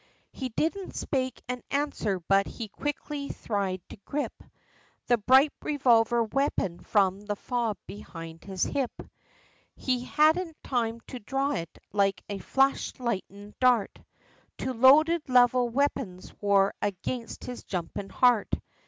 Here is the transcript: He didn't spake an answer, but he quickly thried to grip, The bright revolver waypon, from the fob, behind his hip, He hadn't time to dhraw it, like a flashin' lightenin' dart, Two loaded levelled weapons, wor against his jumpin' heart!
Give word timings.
He 0.31 0.49
didn't 0.49 0.95
spake 0.95 1.43
an 1.47 1.61
answer, 1.69 2.19
but 2.21 2.47
he 2.47 2.69
quickly 2.69 3.29
thried 3.29 3.83
to 3.89 3.97
grip, 3.97 4.33
The 5.05 5.19
bright 5.19 5.53
revolver 5.61 6.23
waypon, 6.23 6.83
from 6.83 7.27
the 7.27 7.35
fob, 7.35 7.77
behind 7.85 8.43
his 8.43 8.63
hip, 8.63 8.89
He 9.75 10.05
hadn't 10.05 10.57
time 10.63 11.01
to 11.01 11.19
dhraw 11.19 11.51
it, 11.55 11.77
like 11.93 12.23
a 12.29 12.39
flashin' 12.39 13.05
lightenin' 13.05 13.53
dart, 13.59 13.99
Two 14.57 14.73
loaded 14.73 15.29
levelled 15.29 15.75
weapons, 15.75 16.33
wor 16.41 16.73
against 16.81 17.43
his 17.43 17.63
jumpin' 17.63 18.09
heart! 18.09 18.51